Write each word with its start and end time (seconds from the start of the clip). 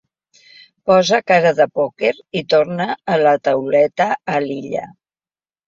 Posa 0.91 1.19
cara 1.31 1.51
de 1.59 1.67
pòquer 1.81 2.11
i 2.43 2.43
torna 2.55 2.89
la 3.27 3.37
tauleta 3.51 4.11
a 4.37 4.43
l'Illa. 4.51 4.87